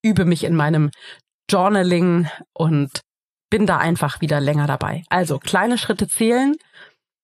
übe 0.02 0.24
mich 0.24 0.44
in 0.44 0.54
meinem 0.54 0.90
Journaling 1.48 2.28
und 2.52 3.00
bin 3.50 3.66
da 3.66 3.78
einfach 3.78 4.20
wieder 4.20 4.40
länger 4.40 4.66
dabei. 4.66 5.04
Also 5.08 5.38
kleine 5.38 5.78
Schritte 5.78 6.06
zählen, 6.06 6.56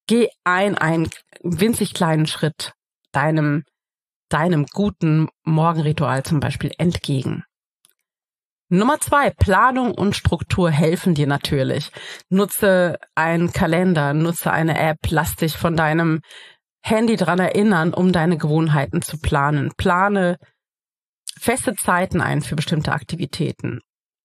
geh 0.06 0.28
ein, 0.44 0.76
einen 0.78 1.10
winzig 1.42 1.94
kleinen 1.94 2.26
Schritt 2.26 2.72
deinem, 3.12 3.64
deinem 4.28 4.66
guten 4.66 5.28
Morgenritual 5.44 6.22
zum 6.22 6.40
Beispiel 6.40 6.72
entgegen. 6.78 7.44
Nummer 8.70 8.98
zwei, 8.98 9.30
Planung 9.30 9.92
und 9.92 10.16
Struktur 10.16 10.70
helfen 10.70 11.14
dir 11.14 11.26
natürlich. 11.26 11.92
Nutze 12.30 12.96
einen 13.14 13.52
Kalender, 13.52 14.14
nutze 14.14 14.50
eine 14.50 14.78
App, 14.78 14.98
lass 15.10 15.36
dich 15.36 15.56
von 15.56 15.76
deinem 15.76 16.20
Handy 16.82 17.16
dran 17.16 17.38
erinnern, 17.38 17.92
um 17.92 18.12
deine 18.12 18.38
Gewohnheiten 18.38 19.02
zu 19.02 19.18
planen. 19.18 19.72
Plane 19.76 20.38
feste 21.38 21.74
Zeiten 21.74 22.20
ein 22.20 22.40
für 22.40 22.56
bestimmte 22.56 22.92
Aktivitäten 22.92 23.80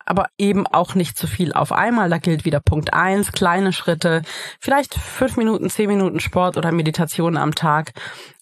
aber 0.10 0.28
eben 0.38 0.66
auch 0.66 0.96
nicht 0.96 1.18
zu 1.18 1.28
viel 1.28 1.54
auf 1.54 1.72
einmal. 1.72 2.10
Da 2.10 2.18
gilt 2.18 2.44
wieder 2.44 2.60
Punkt 2.60 2.94
eins, 2.94 3.32
kleine 3.32 3.72
Schritte, 3.72 4.24
vielleicht 4.60 4.96
fünf 4.96 5.38
Minuten, 5.38 5.70
zehn 5.70 5.88
Minuten 5.88 6.20
Sport 6.20 6.58
oder 6.58 6.72
Meditation 6.72 7.38
am 7.38 7.54
Tag. 7.54 7.94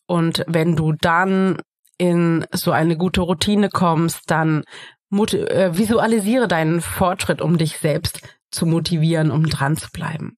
Und 0.06 0.46
wenn 0.48 0.76
du 0.76 0.94
dann 0.94 1.58
in 1.98 2.46
so 2.54 2.72
eine 2.72 2.96
gute 2.96 3.22
Routine 3.22 3.70
kommst, 3.70 4.22
dann 4.28 4.64
äh, 5.12 5.78
visualisiere 5.78 6.48
deinen 6.48 6.82
Fortschritt, 6.82 7.42
um 7.42 7.58
dich 7.58 7.80
selbst 7.80 8.22
zu 8.50 8.66
motivieren, 8.66 9.30
um 9.32 9.46
dran 9.50 9.76
zu 9.76 9.90
bleiben. 9.92 10.38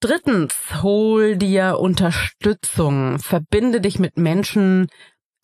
Drittens, 0.00 0.54
hol 0.82 1.36
dir 1.36 1.78
Unterstützung. 1.78 3.18
Verbinde 3.18 3.80
dich 3.80 3.98
mit 3.98 4.16
Menschen, 4.16 4.88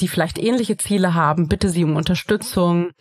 die 0.01 0.09
vielleicht 0.09 0.39
ähnliche 0.39 0.77
Ziele 0.79 1.15
haben. 1.15 1.49
Bitte 1.49 1.69
sie 1.69 1.85
um 1.85 1.95
Unterstützung. 1.95 2.93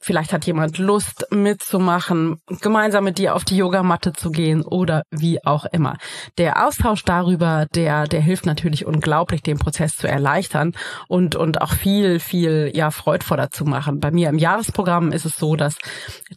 Vielleicht 0.00 0.32
hat 0.32 0.46
jemand 0.46 0.78
Lust 0.78 1.26
mitzumachen, 1.30 2.40
gemeinsam 2.60 3.04
mit 3.04 3.18
dir 3.18 3.34
auf 3.34 3.44
die 3.44 3.56
Yogamatte 3.56 4.12
zu 4.12 4.30
gehen 4.30 4.62
oder 4.62 5.02
wie 5.10 5.44
auch 5.44 5.64
immer. 5.66 5.96
Der 6.38 6.66
Austausch 6.66 7.04
darüber, 7.04 7.66
der, 7.74 8.06
der 8.06 8.20
hilft 8.20 8.46
natürlich 8.46 8.86
unglaublich, 8.86 9.42
den 9.42 9.58
Prozess 9.58 9.96
zu 9.96 10.08
erleichtern 10.08 10.72
und, 11.08 11.34
und 11.34 11.60
auch 11.60 11.72
viel, 11.72 12.20
viel, 12.20 12.70
ja, 12.74 12.90
freudvoller 12.90 13.50
zu 13.50 13.64
machen. 13.64 14.00
Bei 14.00 14.10
mir 14.10 14.28
im 14.28 14.38
Jahresprogramm 14.38 15.12
ist 15.12 15.24
es 15.24 15.36
so, 15.36 15.56
dass 15.56 15.76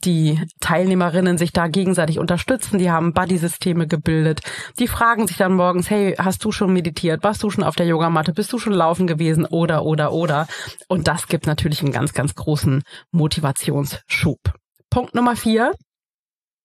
die 0.03 0.41
Teilnehmerinnen 0.59 1.37
sich 1.37 1.51
da 1.51 1.67
gegenseitig 1.67 2.19
unterstützen. 2.19 2.79
Die 2.79 2.91
haben 2.91 3.13
Buddy-Systeme 3.13 3.87
gebildet. 3.87 4.41
Die 4.79 4.87
fragen 4.87 5.27
sich 5.27 5.37
dann 5.37 5.53
morgens, 5.53 5.89
hey, 5.89 6.15
hast 6.17 6.43
du 6.43 6.51
schon 6.51 6.73
meditiert? 6.73 7.23
Warst 7.23 7.43
du 7.43 7.49
schon 7.49 7.63
auf 7.63 7.75
der 7.75 7.85
Yogamatte? 7.85 8.33
Bist 8.33 8.53
du 8.53 8.59
schon 8.59 8.73
laufen 8.73 9.07
gewesen? 9.07 9.45
Oder, 9.45 9.83
oder, 9.83 10.11
oder. 10.13 10.47
Und 10.87 11.07
das 11.07 11.27
gibt 11.27 11.45
natürlich 11.45 11.81
einen 11.81 11.91
ganz, 11.91 12.13
ganz 12.13 12.35
großen 12.35 12.83
Motivation 13.11 13.48
Motivationsschub. 13.49 14.39
Punkt 14.91 15.15
Nummer 15.15 15.35
vier. 15.35 15.73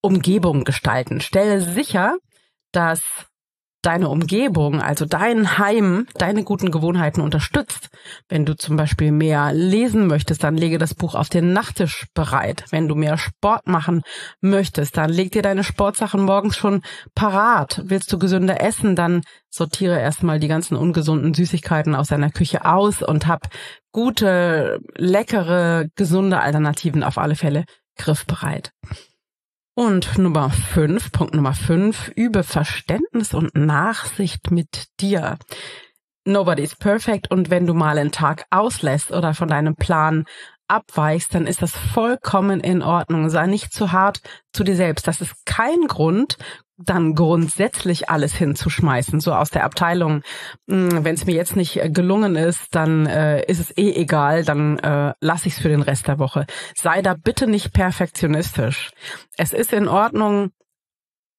Umgebung 0.02 0.64
gestalten. 0.64 1.22
Stelle 1.22 1.62
sicher, 1.62 2.18
dass 2.72 3.00
deine 3.80 4.08
Umgebung, 4.08 4.80
also 4.82 5.06
dein 5.06 5.58
Heim, 5.58 6.06
deine 6.14 6.44
guten 6.44 6.70
Gewohnheiten 6.70 7.22
unterstützt. 7.22 7.88
Wenn 8.28 8.44
du 8.44 8.54
zum 8.54 8.76
Beispiel 8.76 9.12
mehr 9.12 9.52
lesen 9.52 10.06
möchtest, 10.06 10.44
dann 10.44 10.56
lege 10.56 10.78
das 10.78 10.94
Buch 10.94 11.14
auf 11.14 11.30
den 11.30 11.54
Nachttisch 11.54 12.06
bereit. 12.14 12.64
Wenn 12.70 12.88
du 12.88 12.94
mehr 12.94 13.16
Sport 13.16 13.66
machen 13.66 14.02
möchtest, 14.40 14.96
dann 14.98 15.10
leg 15.10 15.32
dir 15.32 15.42
deine 15.42 15.64
Sportsachen 15.64 16.22
morgens 16.22 16.56
schon 16.56 16.82
parat. 17.14 17.82
Willst 17.84 18.12
du 18.12 18.18
gesünder 18.18 18.62
essen, 18.62 18.96
dann 18.96 19.22
sortiere 19.48 19.98
erstmal 19.98 20.38
die 20.40 20.48
ganzen 20.48 20.76
ungesunden 20.76 21.32
Süßigkeiten 21.32 21.94
aus 21.94 22.08
deiner 22.08 22.30
Küche 22.30 22.64
aus 22.66 23.02
und 23.02 23.26
hab 23.26 23.48
gute, 23.94 24.80
leckere, 24.96 25.86
gesunde 25.94 26.40
Alternativen 26.40 27.02
auf 27.02 27.16
alle 27.16 27.36
Fälle 27.36 27.64
griffbereit. 27.96 28.72
Und 29.76 30.18
Nummer 30.18 30.50
fünf, 30.50 31.10
Punkt 31.12 31.34
Nummer 31.34 31.54
fünf, 31.54 32.10
übe 32.14 32.42
Verständnis 32.42 33.32
und 33.32 33.54
Nachsicht 33.54 34.50
mit 34.50 34.88
dir. 35.00 35.38
Nobody's 36.26 36.76
perfect 36.76 37.30
und 37.30 37.50
wenn 37.50 37.66
du 37.66 37.74
mal 37.74 37.96
einen 37.96 38.12
Tag 38.12 38.44
auslässt 38.50 39.12
oder 39.12 39.32
von 39.32 39.48
deinem 39.48 39.76
Plan 39.76 40.24
abweichst, 40.68 41.34
dann 41.34 41.46
ist 41.46 41.62
das 41.62 41.72
vollkommen 41.76 42.60
in 42.60 42.82
Ordnung. 42.82 43.30
Sei 43.30 43.46
nicht 43.46 43.72
zu 43.72 43.92
hart 43.92 44.22
zu 44.52 44.64
dir 44.64 44.76
selbst. 44.76 45.06
Das 45.06 45.20
ist 45.20 45.34
kein 45.44 45.86
Grund, 45.86 46.36
dann 46.76 47.14
grundsätzlich 47.14 48.10
alles 48.10 48.34
hinzuschmeißen, 48.34 49.20
so 49.20 49.32
aus 49.32 49.50
der 49.50 49.64
Abteilung. 49.64 50.22
Hm, 50.68 51.04
Wenn 51.04 51.14
es 51.14 51.26
mir 51.26 51.34
jetzt 51.34 51.56
nicht 51.56 51.80
äh, 51.80 51.88
gelungen 51.88 52.36
ist, 52.36 52.74
dann 52.74 53.06
äh, 53.06 53.44
ist 53.44 53.60
es 53.60 53.76
eh 53.76 53.92
egal, 53.92 54.44
dann 54.44 54.78
äh, 54.78 55.14
lasse 55.20 55.48
ich 55.48 55.54
es 55.54 55.60
für 55.60 55.68
den 55.68 55.82
Rest 55.82 56.08
der 56.08 56.18
Woche. 56.18 56.46
Sei 56.76 57.02
da 57.02 57.14
bitte 57.14 57.46
nicht 57.46 57.72
perfektionistisch. 57.72 58.90
Es 59.36 59.52
ist 59.52 59.72
in 59.72 59.88
Ordnung, 59.88 60.50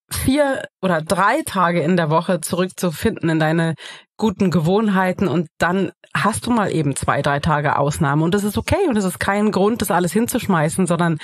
vier 0.10 0.68
oder 0.82 1.02
drei 1.02 1.42
Tage 1.46 1.82
in 1.82 1.98
der 1.98 2.10
Woche 2.10 2.40
zurückzufinden 2.40 3.30
in 3.30 3.40
deine 3.40 3.74
guten 4.18 4.52
Gewohnheiten 4.52 5.28
und 5.28 5.48
dann 5.58 5.92
hast 6.16 6.46
du 6.46 6.52
mal 6.52 6.72
eben 6.72 6.96
zwei, 6.96 7.22
drei 7.22 7.40
Tage 7.40 7.78
Ausnahme 7.78 8.24
und 8.24 8.34
das 8.34 8.44
ist 8.44 8.58
okay 8.58 8.88
und 8.88 8.98
es 8.98 9.04
ist 9.04 9.20
kein 9.20 9.52
Grund, 9.52 9.82
das 9.82 9.92
alles 9.92 10.14
hinzuschmeißen, 10.14 10.88
sondern 10.88 11.18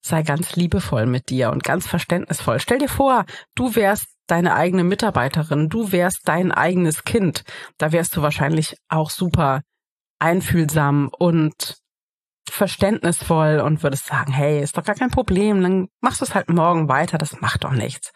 sei 0.00 0.22
ganz 0.22 0.56
liebevoll 0.56 1.06
mit 1.06 1.28
dir 1.28 1.50
und 1.50 1.64
ganz 1.64 1.86
verständnisvoll. 1.86 2.60
Stell 2.60 2.78
dir 2.78 2.88
vor, 2.88 3.24
du 3.54 3.74
wärst 3.74 4.06
deine 4.26 4.54
eigene 4.54 4.84
Mitarbeiterin, 4.84 5.68
du 5.68 5.92
wärst 5.92 6.20
dein 6.28 6.52
eigenes 6.52 7.04
Kind. 7.04 7.44
Da 7.78 7.92
wärst 7.92 8.16
du 8.16 8.22
wahrscheinlich 8.22 8.76
auch 8.88 9.10
super 9.10 9.62
einfühlsam 10.18 11.10
und 11.18 11.78
verständnisvoll 12.50 13.60
und 13.60 13.82
würdest 13.82 14.06
sagen, 14.06 14.32
hey, 14.32 14.62
ist 14.62 14.76
doch 14.76 14.84
gar 14.84 14.94
kein 14.94 15.10
Problem, 15.10 15.62
dann 15.62 15.88
machst 16.00 16.20
du 16.20 16.24
es 16.24 16.34
halt 16.34 16.48
morgen 16.48 16.88
weiter, 16.88 17.18
das 17.18 17.40
macht 17.40 17.64
doch 17.64 17.72
nichts. 17.72 18.12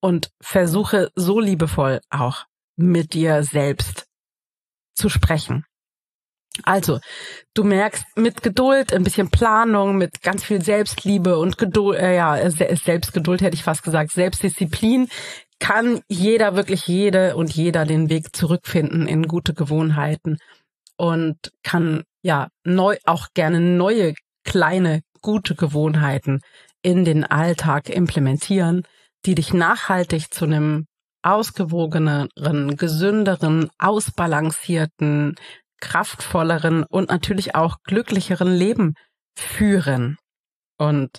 Und 0.00 0.30
versuche 0.40 1.10
so 1.14 1.40
liebevoll 1.40 2.00
auch 2.10 2.46
mit 2.76 3.12
dir 3.12 3.42
selbst 3.42 4.06
zu 4.94 5.08
sprechen. 5.08 5.65
Also, 6.64 7.00
du 7.54 7.64
merkst 7.64 8.04
mit 8.16 8.42
Geduld, 8.42 8.92
ein 8.92 9.04
bisschen 9.04 9.30
Planung, 9.30 9.96
mit 9.96 10.22
ganz 10.22 10.44
viel 10.44 10.62
Selbstliebe 10.62 11.38
und 11.38 11.58
Geduld, 11.58 11.98
äh, 11.98 12.16
ja, 12.16 12.38
Selbstgeduld 12.50 13.42
hätte 13.42 13.54
ich 13.54 13.62
fast 13.62 13.82
gesagt, 13.82 14.12
Selbstdisziplin, 14.12 15.08
kann 15.58 16.00
jeder, 16.08 16.54
wirklich 16.54 16.86
jede 16.86 17.36
und 17.36 17.52
jeder 17.52 17.84
den 17.84 18.10
Weg 18.10 18.34
zurückfinden 18.36 19.06
in 19.06 19.26
gute 19.26 19.54
Gewohnheiten 19.54 20.38
und 20.96 21.36
kann 21.62 22.04
ja 22.22 22.48
neu, 22.64 22.96
auch 23.04 23.28
gerne 23.34 23.60
neue, 23.60 24.14
kleine, 24.44 25.02
gute 25.22 25.54
Gewohnheiten 25.54 26.40
in 26.82 27.04
den 27.04 27.24
Alltag 27.24 27.88
implementieren, 27.88 28.82
die 29.24 29.34
dich 29.34 29.52
nachhaltig 29.52 30.32
zu 30.32 30.44
einem 30.44 30.86
ausgewogeneren, 31.22 32.76
gesünderen, 32.76 33.68
ausbalancierten, 33.78 35.34
kraftvolleren 35.80 36.84
und 36.84 37.08
natürlich 37.10 37.54
auch 37.54 37.76
glücklicheren 37.84 38.52
Leben 38.52 38.94
führen. 39.36 40.16
Und 40.78 41.10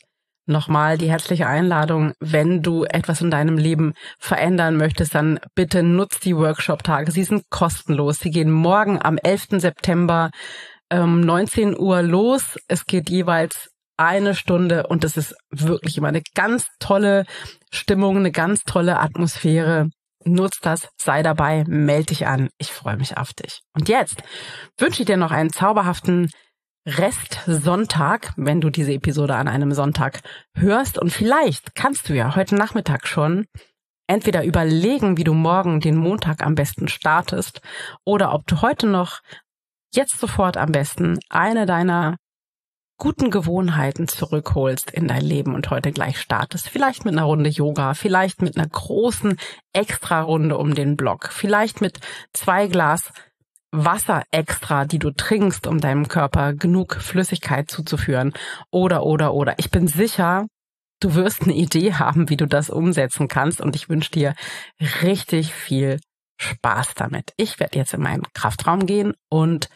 nochmal 0.45 0.97
die 0.97 1.09
herzliche 1.09 1.47
Einladung, 1.47 2.13
wenn 2.19 2.61
du 2.61 2.85
etwas 2.85 3.21
in 3.21 3.31
deinem 3.31 3.57
Leben 3.57 3.93
verändern 4.19 4.77
möchtest, 4.77 5.15
dann 5.15 5.39
bitte 5.55 5.83
nutz 5.83 6.19
die 6.19 6.35
Workshop-Tage. 6.35 7.11
Sie 7.11 7.23
sind 7.23 7.49
kostenlos. 7.49 8.19
Sie 8.19 8.31
gehen 8.31 8.51
morgen 8.51 9.01
am 9.01 9.17
11. 9.17 9.59
September 9.59 10.31
ähm, 10.89 11.21
19 11.21 11.77
Uhr 11.77 12.01
los. 12.01 12.57
Es 12.67 12.85
geht 12.85 13.09
jeweils 13.09 13.69
eine 13.97 14.35
Stunde 14.35 14.87
und 14.87 15.03
es 15.03 15.17
ist 15.17 15.35
wirklich 15.49 15.97
immer 15.97 16.07
eine 16.07 16.21
ganz 16.35 16.67
tolle 16.79 17.25
Stimmung, 17.71 18.17
eine 18.17 18.31
ganz 18.31 18.63
tolle 18.63 18.99
Atmosphäre. 18.99 19.89
Nutz 20.27 20.59
das, 20.61 20.89
sei 20.97 21.23
dabei, 21.23 21.63
melde 21.67 22.07
dich 22.07 22.27
an. 22.27 22.49
Ich 22.57 22.71
freue 22.71 22.97
mich 22.97 23.17
auf 23.17 23.33
dich. 23.33 23.61
Und 23.73 23.89
jetzt 23.89 24.23
wünsche 24.77 25.01
ich 25.01 25.07
dir 25.07 25.17
noch 25.17 25.31
einen 25.31 25.51
zauberhaften 25.51 26.29
Rest 26.85 27.41
Sonntag, 27.45 28.33
wenn 28.37 28.61
du 28.61 28.69
diese 28.69 28.93
Episode 28.93 29.35
an 29.35 29.47
einem 29.47 29.73
Sonntag 29.73 30.21
hörst. 30.55 30.97
Und 30.97 31.11
vielleicht 31.11 31.75
kannst 31.75 32.07
du 32.07 32.13
ja 32.13 32.35
heute 32.35 32.55
Nachmittag 32.55 33.07
schon 33.07 33.45
entweder 34.07 34.45
überlegen, 34.45 35.17
wie 35.17 35.25
du 35.25 35.33
morgen 35.33 35.81
den 35.81 35.97
Montag 35.97 36.45
am 36.45 36.55
besten 36.55 36.87
startest 36.87 37.61
oder 38.05 38.33
ob 38.33 38.47
du 38.47 38.61
heute 38.61 38.87
noch 38.87 39.19
jetzt 39.93 40.17
sofort 40.17 40.55
am 40.55 40.71
besten 40.71 41.19
eine 41.29 41.65
deiner 41.65 42.15
guten 42.97 43.29
Gewohnheiten 43.29 44.07
zurückholst 44.07 44.91
in 44.91 45.07
dein 45.07 45.23
Leben 45.23 45.53
und 45.53 45.69
heute 45.69 45.91
gleich 45.91 46.19
startest. 46.19 46.69
Vielleicht 46.69 47.05
mit 47.05 47.13
einer 47.13 47.23
Runde 47.23 47.49
Yoga, 47.49 47.93
vielleicht 47.93 48.41
mit 48.41 48.57
einer 48.57 48.67
großen 48.67 49.37
Extra-Runde 49.73 50.57
um 50.57 50.73
den 50.73 50.97
Block, 50.97 51.29
vielleicht 51.31 51.81
mit 51.81 51.99
zwei 52.33 52.67
Glas 52.67 53.11
Wasser 53.71 54.23
extra, 54.31 54.85
die 54.85 54.99
du 54.99 55.11
trinkst, 55.11 55.67
um 55.67 55.79
deinem 55.79 56.07
Körper 56.07 56.53
genug 56.53 56.95
Flüssigkeit 56.95 57.69
zuzuführen. 57.69 58.33
Oder, 58.71 59.03
oder, 59.03 59.33
oder. 59.33 59.55
Ich 59.57 59.71
bin 59.71 59.87
sicher, 59.87 60.47
du 61.01 61.15
wirst 61.15 61.43
eine 61.43 61.53
Idee 61.53 61.93
haben, 61.93 62.29
wie 62.29 62.37
du 62.37 62.45
das 62.45 62.69
umsetzen 62.69 63.27
kannst. 63.27 63.59
Und 63.59 63.75
ich 63.75 63.89
wünsche 63.89 64.11
dir 64.11 64.35
richtig 65.03 65.53
viel 65.53 65.99
Spaß 66.37 66.93
damit. 66.95 67.33
Ich 67.37 67.59
werde 67.59 67.77
jetzt 67.77 67.93
in 67.93 68.01
meinen 68.01 68.23
Kraftraum 68.33 68.85
gehen 68.85 69.13
und 69.29 69.69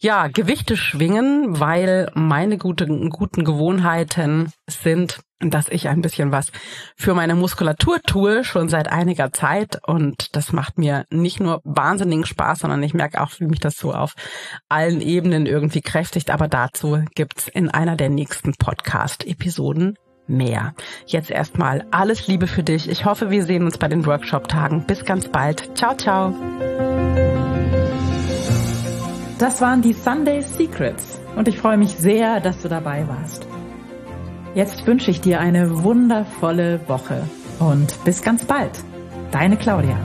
ja, 0.00 0.28
Gewichte 0.28 0.76
schwingen, 0.76 1.60
weil 1.60 2.10
meine 2.14 2.58
guten, 2.58 3.10
guten 3.10 3.44
Gewohnheiten 3.44 4.52
sind, 4.68 5.20
dass 5.40 5.68
ich 5.68 5.88
ein 5.88 6.02
bisschen 6.02 6.32
was 6.32 6.50
für 6.96 7.14
meine 7.14 7.36
Muskulatur 7.36 8.02
tue, 8.02 8.42
schon 8.42 8.68
seit 8.68 8.88
einiger 8.88 9.32
Zeit. 9.32 9.78
Und 9.86 10.34
das 10.34 10.52
macht 10.52 10.78
mir 10.78 11.04
nicht 11.10 11.38
nur 11.38 11.60
wahnsinnigen 11.64 12.26
Spaß, 12.26 12.60
sondern 12.60 12.82
ich 12.82 12.94
merke 12.94 13.20
auch, 13.20 13.30
wie 13.38 13.46
mich 13.46 13.60
das 13.60 13.76
so 13.76 13.92
auf 13.92 14.14
allen 14.68 15.00
Ebenen 15.00 15.46
irgendwie 15.46 15.82
kräftigt. 15.82 16.30
Aber 16.30 16.48
dazu 16.48 17.04
gibt's 17.14 17.46
in 17.46 17.70
einer 17.70 17.94
der 17.96 18.08
nächsten 18.08 18.54
Podcast-Episoden 18.54 19.96
mehr. 20.28 20.74
Jetzt 21.06 21.30
erstmal 21.30 21.86
alles 21.90 22.26
Liebe 22.26 22.46
für 22.46 22.62
dich. 22.62 22.88
Ich 22.88 23.04
hoffe, 23.04 23.30
wir 23.30 23.42
sehen 23.44 23.64
uns 23.64 23.78
bei 23.78 23.88
den 23.88 24.06
Workshop-Tagen. 24.06 24.84
Bis 24.86 25.04
ganz 25.04 25.28
bald. 25.28 25.76
Ciao, 25.76 25.96
ciao. 25.96 26.34
Das 29.38 29.60
waren 29.60 29.82
die 29.82 29.92
Sunday 29.92 30.42
Secrets 30.42 31.20
und 31.36 31.46
ich 31.46 31.58
freue 31.58 31.76
mich 31.76 31.94
sehr, 31.96 32.40
dass 32.40 32.60
du 32.62 32.68
dabei 32.68 33.06
warst. 33.06 33.46
Jetzt 34.54 34.86
wünsche 34.86 35.10
ich 35.10 35.20
dir 35.20 35.40
eine 35.40 35.84
wundervolle 35.84 36.80
Woche 36.88 37.22
und 37.60 38.04
bis 38.04 38.22
ganz 38.22 38.44
bald. 38.44 38.72
Deine 39.30 39.56
Claudia. 39.56 39.96